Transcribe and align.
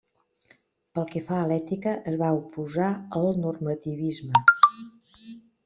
Pel 0.97 1.05
que 1.11 1.21
fa 1.27 1.37
a 1.41 1.43
l'ètica, 1.51 1.93
es 2.13 2.17
va 2.23 2.31
oposar 2.39 2.89
al 3.21 3.31
normativisme. 3.45 4.45